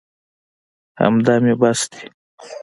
[1.01, 2.03] همدا مې بس دي.